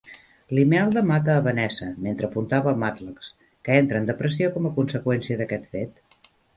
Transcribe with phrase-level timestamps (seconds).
[0.59, 3.31] Limelda mata a Vanessa mentre apuntava a Madlax,
[3.65, 6.07] que entra en depressió com a conseqüència d'aquest fet.